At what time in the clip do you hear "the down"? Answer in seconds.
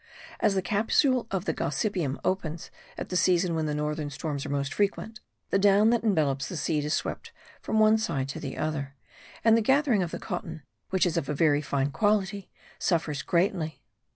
5.51-5.91